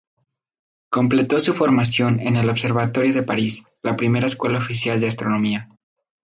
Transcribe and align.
Completó 0.89 1.39
su 1.39 1.53
formación 1.53 2.21
en 2.21 2.35
el 2.35 2.49
Observatorio 2.49 3.13
de 3.13 3.21
París, 3.21 3.63
la 3.83 3.95
primera 3.95 4.25
Escuela 4.25 4.57
Oficial 4.57 4.99
de 4.99 5.07
Astronomía. 5.07 5.69